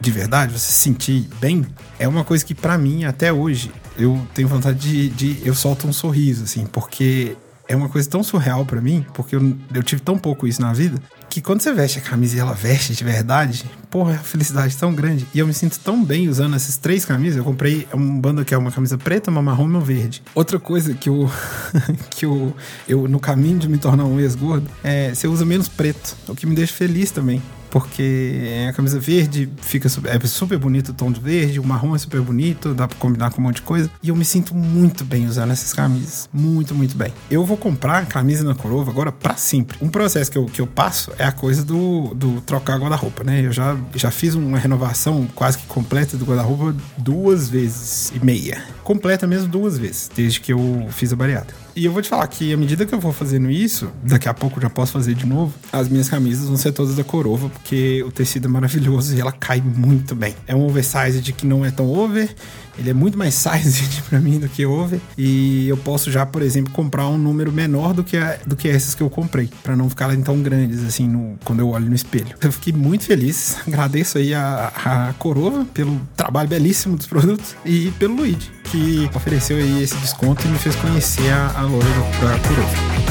de 0.00 0.10
verdade, 0.10 0.52
você 0.52 0.72
se 0.72 0.80
sentir 0.80 1.28
bem, 1.40 1.64
é 1.98 2.06
uma 2.06 2.24
coisa 2.24 2.44
que 2.44 2.54
para 2.54 2.76
mim, 2.76 3.04
até 3.04 3.32
hoje, 3.32 3.72
eu 3.98 4.26
tenho 4.34 4.48
vontade 4.48 4.78
de, 4.78 5.08
de. 5.08 5.46
Eu 5.46 5.54
solto 5.54 5.86
um 5.86 5.92
sorriso, 5.92 6.44
assim, 6.44 6.66
porque 6.66 7.36
é 7.68 7.74
uma 7.74 7.88
coisa 7.88 8.08
tão 8.08 8.22
surreal 8.22 8.64
para 8.64 8.80
mim, 8.80 9.04
porque 9.14 9.34
eu, 9.34 9.56
eu 9.74 9.82
tive 9.82 10.00
tão 10.00 10.18
pouco 10.18 10.46
isso 10.46 10.60
na 10.60 10.72
vida, 10.72 11.00
que 11.28 11.40
quando 11.40 11.60
você 11.60 11.72
veste 11.72 11.98
a 11.98 12.02
camisa 12.02 12.36
e 12.36 12.38
ela 12.38 12.52
veste 12.52 12.94
de 12.94 13.02
verdade, 13.02 13.64
porra, 13.90 14.12
é 14.12 14.14
uma 14.14 14.22
felicidade 14.22 14.76
tão 14.76 14.94
grande. 14.94 15.26
E 15.34 15.38
eu 15.38 15.46
me 15.46 15.52
sinto 15.52 15.78
tão 15.80 16.04
bem 16.04 16.28
usando 16.28 16.54
essas 16.54 16.76
três 16.76 17.04
camisas. 17.04 17.38
Eu 17.38 17.44
comprei 17.44 17.86
um 17.92 18.20
bando 18.20 18.44
que 18.44 18.54
é 18.54 18.58
uma 18.58 18.70
camisa 18.70 18.96
preta, 18.96 19.30
uma 19.30 19.42
marrom 19.42 19.64
e 19.64 19.70
uma 19.70 19.80
verde. 19.80 20.22
Outra 20.34 20.58
coisa 20.58 20.94
que 20.94 21.08
eu, 21.08 21.30
que 22.10 22.24
eu, 22.24 22.54
eu 22.88 23.08
no 23.08 23.18
caminho 23.18 23.58
de 23.58 23.68
me 23.68 23.78
tornar 23.78 24.04
um 24.04 24.20
ex-gordo, 24.20 24.68
é 24.84 25.12
você 25.12 25.26
usa 25.26 25.44
menos 25.44 25.68
preto, 25.68 26.16
o 26.28 26.34
que 26.34 26.46
me 26.46 26.54
deixa 26.54 26.72
feliz 26.72 27.10
também 27.10 27.42
porque 27.78 28.66
a 28.70 28.72
camisa 28.72 28.98
verde 28.98 29.50
fica 29.60 29.86
é 29.86 30.26
super 30.26 30.56
bonito 30.56 30.92
o 30.92 30.94
tom 30.94 31.12
de 31.12 31.20
verde, 31.20 31.60
o 31.60 31.64
marrom 31.64 31.94
é 31.94 31.98
super 31.98 32.22
bonito, 32.22 32.72
dá 32.72 32.88
pra 32.88 32.96
combinar 32.96 33.30
com 33.30 33.38
um 33.38 33.44
monte 33.44 33.56
de 33.56 33.62
coisa. 33.62 33.90
E 34.02 34.08
eu 34.08 34.16
me 34.16 34.24
sinto 34.24 34.54
muito 34.54 35.04
bem 35.04 35.26
usando 35.26 35.50
essas 35.50 35.74
camisas. 35.74 36.26
Muito, 36.32 36.74
muito 36.74 36.96
bem. 36.96 37.12
Eu 37.30 37.44
vou 37.44 37.54
comprar 37.58 38.06
camisa 38.06 38.42
na 38.44 38.54
Corova 38.54 38.90
agora 38.90 39.12
para 39.12 39.36
sempre. 39.36 39.76
Um 39.82 39.90
processo 39.90 40.30
que 40.30 40.38
eu, 40.38 40.46
que 40.46 40.58
eu 40.58 40.66
passo 40.66 41.12
é 41.18 41.24
a 41.24 41.32
coisa 41.32 41.62
do, 41.62 42.14
do 42.14 42.40
trocar 42.40 42.78
guarda-roupa, 42.78 43.22
né? 43.22 43.44
Eu 43.44 43.52
já, 43.52 43.76
já 43.94 44.10
fiz 44.10 44.34
uma 44.34 44.56
renovação 44.56 45.28
quase 45.34 45.58
que 45.58 45.66
completa 45.66 46.16
do 46.16 46.24
guarda-roupa 46.24 46.74
duas 46.96 47.50
vezes 47.50 48.10
e 48.16 48.24
meia. 48.24 48.62
Completa 48.82 49.26
mesmo 49.26 49.48
duas 49.48 49.76
vezes, 49.76 50.10
desde 50.16 50.40
que 50.40 50.50
eu 50.50 50.88
fiz 50.92 51.12
a 51.12 51.16
bariátrica. 51.16 51.65
E 51.76 51.84
eu 51.84 51.92
vou 51.92 52.00
te 52.00 52.08
falar 52.08 52.26
que 52.26 52.54
à 52.54 52.56
medida 52.56 52.86
que 52.86 52.94
eu 52.94 52.98
vou 52.98 53.12
fazendo 53.12 53.50
isso, 53.50 53.92
daqui 54.02 54.26
a 54.26 54.32
pouco 54.32 54.58
já 54.58 54.70
posso 54.70 54.92
fazer 54.92 55.14
de 55.14 55.26
novo, 55.26 55.52
as 55.70 55.90
minhas 55.90 56.08
camisas 56.08 56.48
vão 56.48 56.56
ser 56.56 56.72
todas 56.72 56.96
da 56.96 57.04
Corova, 57.04 57.50
porque 57.50 58.02
o 58.02 58.10
tecido 58.10 58.48
é 58.48 58.50
maravilhoso 58.50 59.14
e 59.14 59.20
ela 59.20 59.30
cai 59.30 59.60
muito 59.60 60.14
bem. 60.14 60.34
É 60.46 60.56
um 60.56 60.64
oversize 60.64 61.20
de 61.20 61.34
que 61.34 61.44
não 61.46 61.66
é 61.66 61.70
tão 61.70 61.86
over 61.86 62.34
ele 62.78 62.90
é 62.90 62.94
muito 62.94 63.16
mais 63.16 63.34
size 63.34 64.02
para 64.08 64.20
mim 64.20 64.38
do 64.38 64.48
que 64.48 64.64
over. 64.66 65.00
E 65.16 65.68
eu 65.68 65.76
posso 65.76 66.10
já, 66.10 66.24
por 66.26 66.42
exemplo, 66.42 66.72
comprar 66.72 67.08
um 67.08 67.18
número 67.18 67.52
menor 67.52 67.92
do 67.92 68.04
que, 68.04 68.16
a, 68.16 68.38
do 68.46 68.56
que 68.56 68.68
essas 68.68 68.94
que 68.94 69.02
eu 69.02 69.10
comprei. 69.10 69.50
para 69.62 69.76
não 69.76 69.88
ficarem 69.88 70.20
tão 70.22 70.42
grandes 70.42 70.84
assim 70.84 71.08
no, 71.08 71.38
quando 71.44 71.60
eu 71.60 71.68
olho 71.68 71.86
no 71.86 71.94
espelho. 71.94 72.36
Eu 72.40 72.52
fiquei 72.52 72.72
muito 72.72 73.04
feliz. 73.04 73.56
Agradeço 73.66 74.18
aí 74.18 74.34
a, 74.34 74.72
a 74.84 75.12
Corova 75.14 75.64
pelo 75.72 76.00
trabalho 76.16 76.48
belíssimo 76.48 76.96
dos 76.96 77.06
produtos 77.06 77.54
e 77.64 77.90
pelo 77.98 78.16
Luigi, 78.16 78.50
que 78.64 79.08
ofereceu 79.14 79.56
aí 79.56 79.82
esse 79.82 79.96
desconto 79.96 80.46
e 80.46 80.50
me 80.50 80.58
fez 80.58 80.74
conhecer 80.76 81.30
a, 81.30 81.52
a 81.58 81.62
loja 81.62 81.88
da 82.20 82.38
Corova. 82.48 83.05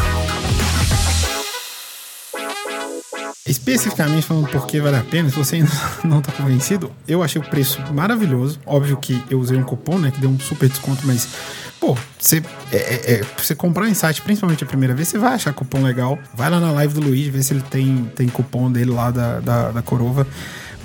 Especificamente 3.47 4.25
falando 4.25 4.47
por 4.47 4.65
que 4.65 4.81
vale 4.81 4.97
a 4.97 5.03
pena, 5.03 5.29
se 5.29 5.35
você 5.35 5.57
ainda 5.57 5.71
não 6.03 6.17
está 6.17 6.31
convencido, 6.31 6.91
eu 7.07 7.21
achei 7.21 7.39
o 7.39 7.45
preço 7.45 7.79
maravilhoso. 7.93 8.59
Óbvio 8.65 8.97
que 8.97 9.23
eu 9.29 9.39
usei 9.39 9.55
um 9.55 9.63
cupom, 9.63 9.99
né, 9.99 10.09
que 10.09 10.19
deu 10.19 10.31
um 10.31 10.39
super 10.39 10.67
desconto, 10.67 11.05
mas, 11.05 11.27
pô, 11.79 11.95
você, 12.17 12.41
é, 12.71 12.77
é, 12.77 13.13
é 13.13 13.25
você 13.37 13.53
comprar 13.53 13.87
em 13.87 13.93
site, 13.93 14.23
principalmente 14.23 14.63
a 14.63 14.67
primeira 14.67 14.95
vez, 14.95 15.09
você 15.09 15.19
vai 15.19 15.35
achar 15.35 15.53
cupom 15.53 15.83
legal. 15.83 16.17
Vai 16.33 16.49
lá 16.49 16.59
na 16.59 16.71
live 16.71 16.95
do 16.95 17.01
Luiz, 17.01 17.27
vê 17.27 17.43
se 17.43 17.53
ele 17.53 17.61
tem, 17.61 18.11
tem 18.15 18.27
cupom 18.27 18.71
dele 18.71 18.89
lá 18.89 19.11
da, 19.11 19.39
da, 19.39 19.71
da 19.71 19.81
Corova 19.83 20.25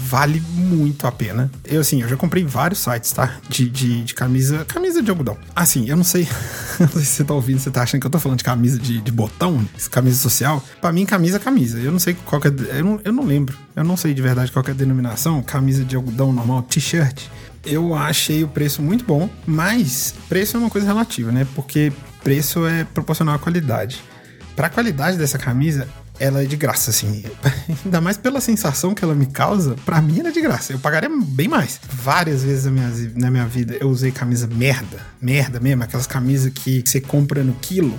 vale 0.00 0.42
muito 0.54 1.06
a 1.06 1.12
pena. 1.12 1.50
Eu, 1.64 1.80
assim, 1.80 2.02
eu 2.02 2.08
já 2.08 2.16
comprei 2.16 2.44
vários 2.44 2.80
sites, 2.80 3.12
tá? 3.12 3.36
De, 3.48 3.68
de, 3.68 4.02
de 4.02 4.14
camisa, 4.14 4.64
camisa 4.64 5.02
de 5.02 5.10
algodão. 5.10 5.36
Assim, 5.54 5.88
eu 5.88 5.96
não 5.96 6.04
sei, 6.04 6.26
não 6.80 6.88
sei 6.88 7.02
se 7.02 7.06
você 7.06 7.24
tá 7.24 7.34
ouvindo, 7.34 7.58
você 7.58 7.70
tá 7.70 7.82
achando 7.82 8.00
que 8.00 8.06
eu 8.06 8.10
tô 8.10 8.18
falando 8.18 8.38
de 8.38 8.44
camisa 8.44 8.78
de, 8.78 9.00
de 9.00 9.12
botão, 9.12 9.64
camisa 9.90 10.18
social. 10.18 10.64
Pra 10.80 10.92
mim, 10.92 11.04
camisa 11.04 11.36
é 11.36 11.40
camisa. 11.40 11.78
Eu 11.78 11.92
não 11.92 11.98
sei 11.98 12.14
qual 12.24 12.40
que 12.40 12.48
é, 12.48 12.52
eu 12.78 12.84
não, 12.84 13.00
eu 13.04 13.12
não 13.12 13.24
lembro. 13.24 13.56
Eu 13.76 13.84
não 13.84 13.96
sei 13.96 14.14
de 14.14 14.22
verdade 14.22 14.50
qual 14.50 14.64
que 14.64 14.70
é 14.70 14.74
a 14.74 14.76
denominação. 14.76 15.42
Camisa 15.42 15.84
de 15.84 15.94
algodão 15.94 16.32
normal, 16.32 16.62
t-shirt. 16.62 17.26
Eu 17.64 17.94
achei 17.94 18.42
o 18.42 18.48
preço 18.48 18.80
muito 18.80 19.04
bom, 19.04 19.28
mas 19.46 20.14
preço 20.28 20.56
é 20.56 20.60
uma 20.60 20.70
coisa 20.70 20.86
relativa, 20.86 21.30
né? 21.30 21.46
Porque 21.54 21.92
preço 22.24 22.66
é 22.66 22.84
proporcional 22.84 23.34
à 23.34 23.38
qualidade. 23.38 24.02
Para 24.56 24.66
a 24.66 24.70
qualidade 24.70 25.18
dessa 25.18 25.38
camisa, 25.38 25.86
ela 26.20 26.42
é 26.42 26.44
de 26.44 26.54
graça, 26.54 26.90
assim. 26.90 27.24
Ainda 27.84 28.00
mais 28.00 28.18
pela 28.18 28.42
sensação 28.42 28.94
que 28.94 29.02
ela 29.02 29.14
me 29.14 29.24
causa, 29.24 29.74
pra 29.86 30.02
mim 30.02 30.20
ela 30.20 30.28
é 30.28 30.32
de 30.32 30.40
graça. 30.42 30.74
Eu 30.74 30.78
pagaria 30.78 31.08
bem 31.10 31.48
mais. 31.48 31.80
Várias 31.90 32.44
vezes 32.44 32.66
na 32.66 32.70
minha, 32.70 32.92
na 33.16 33.30
minha 33.30 33.46
vida 33.46 33.76
eu 33.80 33.88
usei 33.88 34.12
camisa 34.12 34.46
merda, 34.46 34.98
merda 35.20 35.58
mesmo, 35.58 35.82
aquelas 35.82 36.06
camisas 36.06 36.52
que 36.52 36.84
você 36.84 37.00
compra 37.00 37.42
no 37.42 37.54
quilo. 37.54 37.98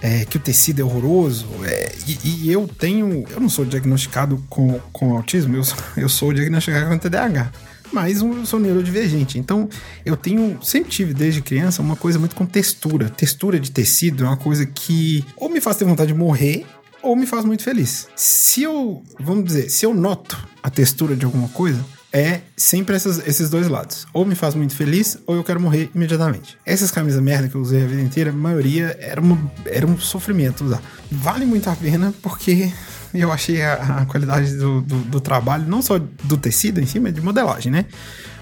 É, 0.00 0.24
que 0.24 0.36
o 0.36 0.40
tecido 0.40 0.80
é 0.80 0.84
horroroso. 0.84 1.48
É, 1.64 1.92
e, 2.06 2.18
e, 2.46 2.52
eu 2.52 2.68
tenho. 2.68 3.24
Eu 3.30 3.40
não 3.40 3.48
sou 3.48 3.64
diagnosticado 3.64 4.44
com, 4.48 4.78
com 4.92 5.12
autismo, 5.12 5.56
eu, 5.56 5.62
eu 5.96 6.08
sou 6.08 6.32
diagnosticado 6.32 6.88
com 6.88 6.98
TDAH. 6.98 7.50
Mas 7.92 8.20
eu 8.20 8.46
sou 8.46 8.60
neurodivergente. 8.60 9.38
Então, 9.38 9.68
eu 10.04 10.16
tenho. 10.16 10.56
Sempre 10.62 10.90
tive 10.90 11.12
desde 11.12 11.42
criança 11.42 11.82
uma 11.82 11.96
coisa 11.96 12.16
muito 12.16 12.36
com 12.36 12.46
textura. 12.46 13.08
Textura 13.08 13.58
de 13.58 13.72
tecido 13.72 14.24
é 14.24 14.28
uma 14.28 14.36
coisa 14.36 14.64
que 14.66 15.24
ou 15.36 15.48
me 15.48 15.60
faz 15.60 15.76
ter 15.76 15.84
vontade 15.84 16.12
de 16.12 16.18
morrer, 16.18 16.64
ou 17.02 17.16
me 17.16 17.26
faz 17.26 17.44
muito 17.44 17.62
feliz. 17.62 18.08
Se 18.16 18.62
eu, 18.62 19.02
vamos 19.18 19.44
dizer, 19.44 19.70
se 19.70 19.86
eu 19.86 19.94
noto 19.94 20.36
a 20.62 20.70
textura 20.70 21.16
de 21.16 21.24
alguma 21.24 21.48
coisa, 21.48 21.84
é 22.12 22.40
sempre 22.56 22.96
essas, 22.96 23.26
esses 23.26 23.50
dois 23.50 23.68
lados. 23.68 24.06
Ou 24.12 24.24
me 24.24 24.34
faz 24.34 24.54
muito 24.54 24.74
feliz, 24.74 25.18
ou 25.26 25.36
eu 25.36 25.44
quero 25.44 25.60
morrer 25.60 25.90
imediatamente. 25.94 26.56
Essas 26.64 26.90
camisas 26.90 27.20
merda 27.20 27.48
que 27.48 27.54
eu 27.54 27.60
usei 27.60 27.82
a 27.82 27.86
vida 27.86 28.00
inteira, 28.00 28.30
a 28.30 28.32
maioria 28.32 28.96
era, 29.00 29.20
uma, 29.20 29.38
era 29.66 29.86
um 29.86 29.98
sofrimento 29.98 30.64
usar. 30.64 30.82
Vale 31.10 31.44
muito 31.44 31.68
a 31.68 31.76
pena 31.76 32.14
porque 32.22 32.72
eu 33.12 33.30
achei 33.32 33.62
a, 33.62 34.00
a 34.00 34.06
qualidade 34.06 34.56
do, 34.56 34.80
do, 34.80 34.98
do, 35.00 35.20
trabalho, 35.20 35.66
não 35.66 35.82
só 35.82 35.98
do 35.98 36.36
tecido 36.36 36.80
em 36.80 36.86
si, 36.86 36.98
mas 36.98 37.14
de 37.14 37.20
modelagem, 37.20 37.70
né? 37.70 37.86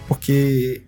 Porque 0.09 0.83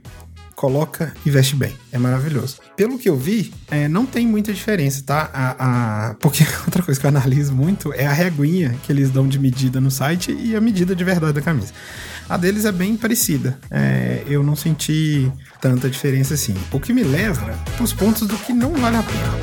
coloca 0.58 1.14
e 1.24 1.30
veste 1.30 1.54
bem. 1.54 1.72
É 1.92 1.98
maravilhoso. 1.98 2.56
Pelo 2.76 2.98
que 2.98 3.08
eu 3.08 3.16
vi, 3.16 3.54
é, 3.70 3.86
não 3.86 4.04
tem 4.04 4.26
muita 4.26 4.52
diferença, 4.52 5.04
tá? 5.06 5.30
A, 5.32 6.08
a... 6.10 6.14
Porque 6.14 6.42
outra 6.66 6.82
coisa 6.82 6.98
que 6.98 7.06
eu 7.06 7.08
analiso 7.08 7.54
muito 7.54 7.92
é 7.94 8.06
a 8.06 8.12
reguinha 8.12 8.76
que 8.82 8.90
eles 8.90 9.08
dão 9.08 9.28
de 9.28 9.38
medida 9.38 9.80
no 9.80 9.88
site 9.88 10.32
e 10.32 10.56
a 10.56 10.60
medida 10.60 10.96
de 10.96 11.04
verdade 11.04 11.32
da 11.32 11.40
camisa. 11.40 11.72
A 12.28 12.36
deles 12.36 12.64
é 12.64 12.72
bem 12.72 12.96
parecida. 12.96 13.56
É, 13.70 14.24
eu 14.26 14.42
não 14.42 14.56
senti 14.56 15.30
tanta 15.60 15.88
diferença 15.88 16.34
assim. 16.34 16.54
O 16.72 16.80
que 16.80 16.92
me 16.92 17.04
leva 17.04 17.56
os 17.80 17.92
pontos 17.92 18.26
do 18.26 18.36
que 18.38 18.52
não 18.52 18.72
vale 18.72 18.96
a 18.96 19.02
pena. 19.04 19.38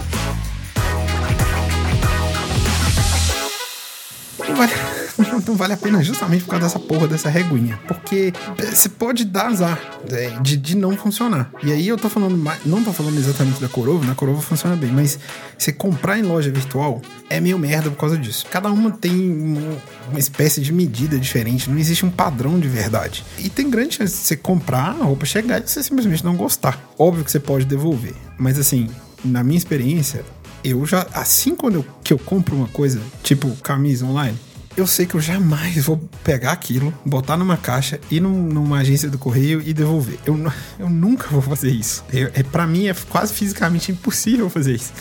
Não 4.50 4.56
vale, 4.56 4.74
não 5.48 5.56
vale 5.56 5.74
a 5.74 5.78
pena 5.78 6.04
justamente 6.04 6.44
por 6.44 6.52
causa 6.52 6.66
dessa 6.66 6.80
porra 6.80 7.08
dessa 7.08 7.30
reguinha. 7.30 7.80
Porque 7.88 8.34
você 8.58 8.90
pode 8.90 9.26
dar 9.26 9.48
azar 9.48 9.80
é, 10.12 10.30
de, 10.42 10.58
de 10.58 10.76
não 10.76 10.96
funcionar. 10.98 11.52
E 11.64 11.72
aí 11.72 11.88
eu 11.88 11.98
tô 11.98 12.10
falando, 12.10 12.38
não 12.66 12.84
tô 12.84 12.92
falando 12.92 13.18
exatamente 13.18 13.62
da 13.62 13.68
Corova, 13.68 14.06
na 14.06 14.16
Corova 14.16 14.42
funciona 14.42 14.76
bem, 14.76 14.92
mas 14.92 15.20
você 15.58 15.72
comprar 15.72 16.20
em 16.20 16.24
loja 16.24 16.52
virtual 16.52 17.02
é 17.30 17.40
meio 17.40 17.58
merda 17.58 17.90
por 17.90 17.98
causa 17.98 18.18
disso. 18.18 18.46
Cada 18.50 18.70
uma 18.70 18.92
tem 18.92 19.30
uma, 19.30 19.78
uma 20.10 20.20
espécie 20.20 20.62
de 20.62 20.72
medida 20.72 21.18
diferente, 21.18 21.70
não 21.70 21.78
existe 21.78 22.06
um 22.06 22.12
padrão 22.12 22.60
de 22.60 22.68
verdade. 22.68 23.24
E 23.40 23.50
tem 23.50 23.70
grande 23.70 23.96
chance 23.96 24.14
de 24.14 24.22
você 24.22 24.36
comprar 24.36 24.90
a 24.90 25.04
roupa, 25.04 25.26
chegar 25.26 25.60
e 25.60 25.68
você 25.68 25.82
simplesmente 25.82 26.24
não 26.24 26.36
gostar. 26.36 26.80
Óbvio 26.98 27.24
que 27.24 27.32
você 27.32 27.40
pode 27.40 27.66
devolver, 27.66 28.14
mas 28.38 28.60
assim, 28.60 28.90
na 29.24 29.44
minha 29.44 29.58
experiência, 29.58 30.24
eu 30.64 30.86
já, 30.86 31.06
assim 31.14 31.56
quando 31.56 31.76
eu, 31.76 31.86
que 32.04 32.12
eu 32.12 32.20
compro 32.20 32.56
uma 32.56 32.68
coisa, 32.68 33.00
tipo 33.24 33.50
camisa 33.58 34.06
online, 34.06 34.38
eu 34.78 34.86
sei 34.86 35.06
que 35.06 35.16
eu 35.16 35.22
jamais 35.22 35.86
vou 35.86 35.98
pegar 36.24 36.52
aquilo, 36.52 36.94
botar 37.06 37.38
numa 37.38 37.56
caixa, 37.56 38.00
ir 38.12 38.20
num, 38.20 38.44
numa 38.44 38.80
agência 38.80 39.10
do 39.10 39.18
correio 39.18 39.62
e 39.62 39.74
devolver. 39.74 40.20
Eu, 40.26 40.38
eu 40.78 40.90
nunca 40.90 41.28
vou 41.30 41.42
fazer 41.42 41.72
isso. 41.72 42.04
Eu, 42.12 42.30
é, 42.34 42.44
para 42.44 42.68
mim 42.68 42.88
é 42.88 42.94
quase 43.10 43.34
fisicamente 43.34 43.92
impossível 43.92 44.50
fazer 44.50 44.76
isso. 44.76 44.94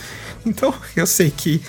Então 0.46 0.74
eu 0.94 1.06
sei 1.06 1.30
que 1.30 1.62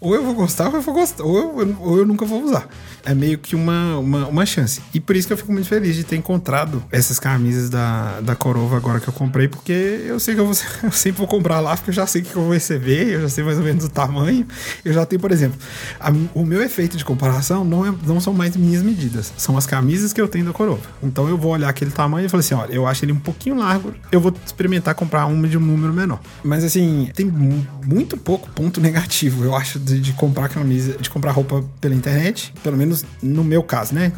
ou 0.00 0.14
eu 0.14 0.24
vou 0.24 0.34
gostar 0.34 0.68
ou 0.68 0.76
eu 0.76 0.80
vou 0.80 0.94
gostar, 0.94 1.24
ou 1.24 1.60
eu, 1.60 1.76
ou 1.80 1.98
eu 1.98 2.06
nunca 2.06 2.24
vou 2.24 2.42
usar 2.42 2.68
é 3.08 3.14
meio 3.14 3.38
que 3.38 3.56
uma, 3.56 3.98
uma, 3.98 4.26
uma, 4.26 4.46
chance. 4.46 4.82
E 4.92 5.00
por 5.00 5.16
isso 5.16 5.26
que 5.26 5.32
eu 5.32 5.36
fico 5.36 5.50
muito 5.50 5.66
feliz 5.66 5.96
de 5.96 6.04
ter 6.04 6.16
encontrado 6.16 6.84
essas 6.90 7.18
camisas 7.18 7.70
da, 7.70 8.20
da 8.20 8.36
Corova 8.36 8.76
agora 8.76 9.00
que 9.00 9.08
eu 9.08 9.14
comprei, 9.14 9.48
porque 9.48 9.72
eu 10.06 10.20
sei 10.20 10.34
que 10.34 10.40
eu, 10.40 10.44
vou, 10.44 10.54
eu 10.84 10.92
sempre 10.92 11.18
vou 11.18 11.26
comprar 11.26 11.60
lá, 11.60 11.74
porque 11.74 11.88
eu 11.88 11.94
já 11.94 12.06
sei 12.06 12.20
o 12.20 12.24
que 12.24 12.36
eu 12.36 12.42
vou 12.42 12.52
receber, 12.52 13.14
eu 13.14 13.22
já 13.22 13.28
sei 13.30 13.42
mais 13.44 13.56
ou 13.56 13.64
menos 13.64 13.84
o 13.84 13.88
tamanho. 13.88 14.46
Eu 14.84 14.92
já 14.92 15.06
tenho, 15.06 15.20
por 15.20 15.32
exemplo, 15.32 15.58
a, 15.98 16.10
o 16.34 16.44
meu 16.44 16.62
efeito 16.62 16.98
de 16.98 17.04
comparação 17.04 17.64
não, 17.64 17.86
é, 17.86 17.94
não 18.06 18.20
são 18.20 18.34
mais 18.34 18.54
minhas 18.56 18.82
medidas, 18.82 19.32
são 19.38 19.56
as 19.56 19.64
camisas 19.64 20.12
que 20.12 20.20
eu 20.20 20.28
tenho 20.28 20.44
da 20.44 20.52
Corova. 20.52 20.82
Então 21.02 21.28
eu 21.28 21.38
vou 21.38 21.52
olhar 21.52 21.70
aquele 21.70 21.90
tamanho 21.90 22.26
e 22.26 22.28
falar 22.28 22.40
assim: 22.40 22.54
olha, 22.54 22.72
eu 22.72 22.86
acho 22.86 23.04
ele 23.06 23.12
um 23.12 23.18
pouquinho 23.18 23.56
largo, 23.56 23.94
eu 24.12 24.20
vou 24.20 24.34
experimentar 24.44 24.94
comprar 24.94 25.24
uma 25.26 25.48
de 25.48 25.56
um 25.56 25.60
número 25.60 25.94
menor. 25.94 26.20
Mas 26.44 26.62
assim, 26.62 27.10
tem 27.14 27.26
muito 27.26 28.18
pouco 28.18 28.50
ponto 28.50 28.80
negativo, 28.82 29.44
eu 29.44 29.56
acho, 29.56 29.78
de, 29.88 30.00
de 30.00 30.12
comprar 30.12 30.48
camisa, 30.48 30.96
de 30.98 31.10
comprar 31.10 31.32
roupa 31.32 31.64
pela 31.80 31.94
internet, 31.94 32.52
pelo 32.62 32.76
menos 32.76 33.04
no 33.22 33.44
meu 33.44 33.62
caso, 33.62 33.94
né? 33.94 34.12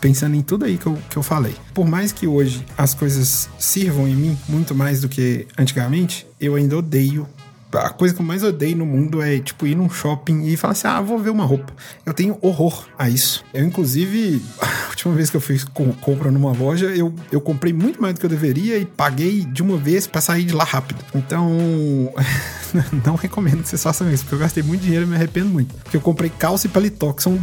Pensando 0.00 0.36
em 0.36 0.42
tudo 0.42 0.64
aí 0.64 0.78
que 0.78 0.86
eu, 0.86 0.98
que 1.10 1.16
eu 1.16 1.22
falei. 1.22 1.54
Por 1.74 1.86
mais 1.86 2.12
que 2.12 2.26
hoje 2.26 2.64
as 2.76 2.94
coisas 2.94 3.48
sirvam 3.58 4.06
em 4.06 4.14
mim 4.14 4.38
muito 4.48 4.74
mais 4.74 5.00
do 5.00 5.08
que 5.08 5.46
antigamente, 5.58 6.26
eu 6.40 6.54
ainda 6.54 6.76
odeio 6.76 7.26
a 7.72 7.90
coisa 7.90 8.14
que 8.14 8.20
eu 8.20 8.26
mais 8.26 8.42
odeio 8.42 8.76
no 8.76 8.86
mundo 8.86 9.20
é, 9.22 9.38
tipo, 9.38 9.66
ir 9.66 9.74
num 9.74 9.90
shopping 9.90 10.44
e 10.44 10.56
falar 10.56 10.72
assim, 10.72 10.86
ah, 10.86 11.00
vou 11.00 11.18
ver 11.18 11.30
uma 11.30 11.44
roupa. 11.44 11.72
Eu 12.04 12.14
tenho 12.14 12.38
horror 12.40 12.86
a 12.98 13.08
isso. 13.08 13.44
Eu, 13.52 13.64
inclusive, 13.64 14.42
a 14.60 14.88
última 14.88 15.14
vez 15.14 15.30
que 15.30 15.36
eu 15.36 15.40
fiz 15.40 15.64
compra 16.00 16.30
numa 16.30 16.52
loja, 16.52 16.86
eu, 16.86 17.14
eu 17.30 17.40
comprei 17.40 17.72
muito 17.72 18.00
mais 18.00 18.14
do 18.14 18.20
que 18.20 18.26
eu 18.26 18.30
deveria 18.30 18.78
e 18.78 18.84
paguei 18.84 19.44
de 19.44 19.62
uma 19.62 19.76
vez 19.76 20.06
para 20.06 20.20
sair 20.20 20.44
de 20.44 20.54
lá 20.54 20.64
rápido. 20.64 21.04
Então, 21.14 21.50
não 23.04 23.14
recomendo 23.14 23.62
que 23.62 23.68
vocês 23.68 23.82
façam 23.82 24.10
isso, 24.10 24.24
porque 24.24 24.34
eu 24.34 24.38
gastei 24.38 24.62
muito 24.62 24.82
dinheiro 24.82 25.04
e 25.04 25.08
me 25.08 25.14
arrependo 25.14 25.50
muito. 25.50 25.74
Porque 25.74 25.96
eu 25.96 26.00
comprei 26.00 26.30
calça 26.30 26.66
e 26.66 26.70
paletó, 26.70 27.12
que 27.12 27.22
são 27.22 27.36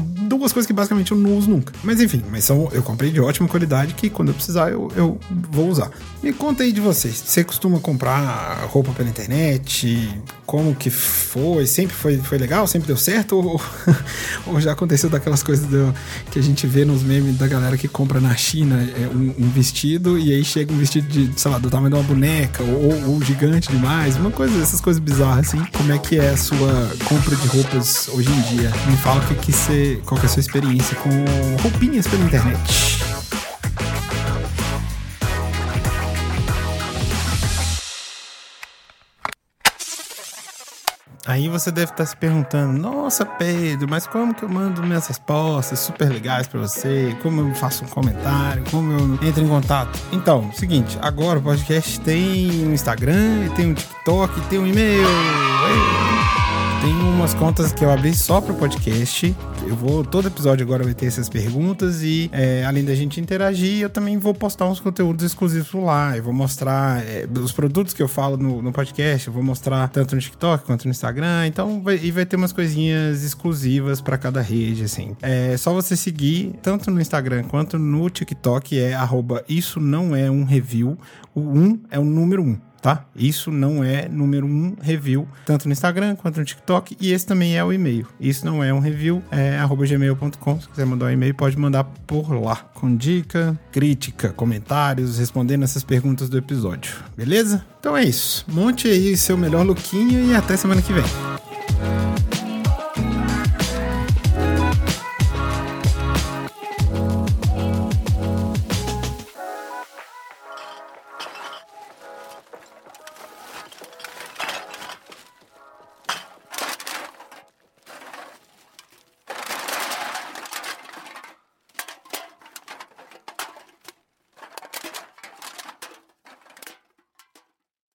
duas 0.44 0.52
coisas 0.52 0.68
que 0.68 0.74
basicamente 0.74 1.12
eu 1.12 1.18
não 1.18 1.38
uso 1.38 1.50
nunca. 1.50 1.72
Mas 1.84 2.02
enfim, 2.02 2.22
mas 2.30 2.44
são, 2.44 2.70
eu 2.74 2.84
comprei 2.84 3.12
de 3.12 3.22
ótima 3.22 3.48
qualidade 3.48 3.94
que 3.94 4.10
quando 4.10 4.30
eu 4.30 4.34
precisar 4.34 4.70
eu, 4.72 4.92
eu 4.96 5.18
vou 5.50 5.70
usar. 5.70 5.90
Me 6.22 6.34
conta 6.34 6.64
aí 6.64 6.72
de 6.72 6.82
vocês. 6.82 7.22
Você 7.26 7.44
costuma 7.44 7.80
comprar 7.80 8.66
roupa 8.70 8.92
pela 8.92 9.10
internet? 9.10 10.22
Como 10.46 10.76
que 10.76 10.90
foi? 10.90 11.66
Sempre 11.66 11.96
foi, 11.96 12.18
foi 12.18 12.38
legal? 12.38 12.68
Sempre 12.68 12.88
deu 12.88 12.98
certo? 12.98 13.38
Ou, 13.38 13.62
ou 14.48 14.60
já 14.60 14.74
aconteceu 14.74 15.10
daquelas 15.10 15.42
coisas 15.42 15.66
do, 15.66 15.94
que 16.30 16.40
a 16.40 16.42
gente 16.42 16.68
vê 16.68 16.84
nos 16.84 17.04
memes 17.04 17.38
da 17.38 17.48
galera 17.48 17.78
que 17.78 17.88
compra 17.88 18.20
na 18.20 18.36
China 18.36 18.76
é, 18.82 19.08
um, 19.08 19.46
um, 19.46 19.50
vestido 19.50 20.18
e 20.18 20.34
aí 20.34 20.44
chega 20.44 20.74
um 20.74 20.78
vestido 20.78 21.08
de, 21.08 21.32
sei 21.40 21.52
lá, 21.52 21.58
do 21.58 21.70
tamanho 21.70 21.92
de 21.92 21.96
uma 21.96 22.04
boneca 22.04 22.64
ou, 22.64 23.12
ou 23.12 23.22
gigante 23.22 23.70
demais? 23.70 24.18
Uma 24.18 24.32
coisa, 24.32 24.62
essas 24.62 24.82
coisas 24.82 25.02
bizarras 25.02 25.48
assim. 25.48 25.64
Como 25.74 25.92
é 25.92 25.98
que 25.98 26.20
é 26.20 26.30
a 26.30 26.38
sua 26.38 26.92
compra 27.06 27.36
de 27.36 27.48
roupas 27.48 28.10
hoje 28.10 28.30
em 28.30 28.56
dia? 28.56 28.72
Me 28.90 28.98
fala 28.98 29.22
o 29.24 29.28
que, 29.28 29.36
que 29.36 29.52
você, 29.52 30.02
qual 30.06 30.20
que 30.20 30.26
é 30.26 30.30
sua 30.34 30.40
experiência 30.40 30.98
com 30.98 31.10
roupinhas 31.62 32.08
pela 32.08 32.24
internet. 32.24 32.60
Aí 41.25 41.48
você 41.48 41.72
deve 41.72 41.92
estar 41.92 42.06
se 42.06 42.18
perguntando: 42.18 42.78
Nossa, 42.80 43.25
Pedro, 43.25 43.88
mas 43.88 44.08
como 44.08 44.34
que 44.34 44.44
eu 44.44 44.50
mando 44.50 44.82
minhas 44.82 45.06
respostas 45.06 45.80
super 45.80 46.10
legais 46.10 46.48
para 46.48 46.62
você? 46.62 47.16
Como 47.22 47.42
eu 47.42 47.54
faço 47.54 47.86
um 47.86 47.88
comentário? 47.88 48.63
Como 48.72 48.92
eu 48.92 49.28
entro 49.28 49.44
em 49.44 49.48
contato? 49.48 50.00
Então, 50.12 50.52
seguinte: 50.52 50.98
agora 51.00 51.38
o 51.38 51.44
podcast 51.44 52.00
tem 52.02 52.68
um 52.68 52.74
Instagram, 52.74 53.50
tem 53.56 53.68
um 53.68 53.74
TikTok, 53.75 54.42
tem 54.50 54.58
um 54.58 54.66
e-mail. 54.66 55.06
Tem 56.84 56.94
umas 56.94 57.34
contas 57.34 57.72
que 57.72 57.86
eu 57.86 57.90
abri 57.90 58.13
só 58.13 58.42
para 58.42 58.52
o 58.52 58.58
podcast 58.58 59.34
eu 59.66 59.78
vou, 59.78 60.04
todo 60.04 60.28
episódio 60.28 60.66
agora 60.66 60.84
vai 60.84 60.94
ter 60.94 61.06
essas 61.06 61.30
perguntas 61.30 62.04
e 62.04 62.30
é, 62.34 62.66
além 62.66 62.84
da 62.84 62.94
gente 62.94 63.22
interagir, 63.22 63.82
eu 63.82 63.90
também 63.90 64.18
vou 64.18 64.34
postar 64.34 64.66
uns 64.66 64.80
conteúdos 64.80 65.24
exclusivos 65.24 65.74
lá. 65.82 66.18
Eu 66.18 66.24
vou 66.24 66.34
mostrar 66.34 67.02
é, 67.08 67.25
os 67.40 67.52
produtos 67.54 67.94
que 67.94 68.04
eu 68.04 68.08
falo 68.10 68.36
no, 68.36 68.62
no, 68.62 68.72
podcast, 68.74 69.28
eu 69.28 69.34
vou 69.34 69.42
mostrar 69.42 69.88
tanto 69.88 70.16
no 70.16 70.22
TikTok 70.22 70.66
quanto 70.66 70.84
no 70.86 70.92
Instagram. 70.92 71.48
Então, 71.48 71.82
vai, 71.82 71.96
e 71.96 72.12
vai 72.12 72.25
ter 72.25 72.36
umas 72.36 72.52
coisinhas 72.52 73.24
exclusivas 73.24 74.02
para 74.02 74.18
cada 74.18 74.42
rede, 74.42 74.84
assim. 74.84 75.16
É 75.22 75.56
só 75.56 75.74
você 75.74 75.96
seguir 75.96 76.54
tanto 76.62 76.92
no 76.92 77.00
Instagram 77.00 77.44
quanto 77.44 77.80
no 77.80 78.10
TikTok, 78.10 78.78
é 78.78 78.94
arroba 78.94 79.44
isso 79.48 79.80
não 79.80 80.13
é 80.13 80.30
um 80.30 80.44
review. 80.44 80.98
O 81.34 81.40
1 81.40 81.58
um 81.58 81.80
é 81.90 81.98
o 81.98 82.04
número 82.04 82.44
1. 82.44 82.46
Um 82.48 82.73
tá? 82.84 83.06
Isso 83.16 83.50
não 83.50 83.82
é 83.82 84.10
número 84.10 84.46
um 84.46 84.75
review, 84.80 85.25
tanto 85.46 85.68
no 85.68 85.72
Instagram 85.72 86.16
quanto 86.18 86.40
no 86.40 86.46
TikTok, 86.46 86.98
e 87.00 87.13
esse 87.13 87.25
também 87.25 87.58
é 87.58 87.63
o 87.63 87.72
e-mail. 87.72 88.06
Isso 88.20 88.46
não 88.46 88.62
é 88.62 88.74
um 88.74 88.80
review, 88.80 89.24
é 89.32 89.58
gmail.com. 89.88 90.60
Se 90.60 90.68
quiser 90.68 90.86
mandar 90.86 91.06
um 91.06 91.12
e-mail, 91.12 91.34
pode 91.34 91.58
mandar 91.58 91.86
por 92.06 92.30
lá, 92.34 92.58
com 92.74 92.94
dica, 92.96 93.58
crítica, 93.72 94.30
comentários, 94.30 95.18
respondendo 95.18 95.63
essas 95.63 95.84
perguntas 95.84 96.28
do 96.28 96.38
episódio, 96.38 96.98
beleza? 97.16 97.66
Então 97.80 97.96
é 97.96 98.04
isso. 98.04 98.46
Monte 98.50 98.90
aí 98.90 99.16
seu 99.16 99.38
melhor 99.38 99.66
lookinho 99.66 100.32
e 100.32 100.36
até 100.36 100.58
semana 100.58 100.82
que 100.82 100.92
vem. 100.92 101.52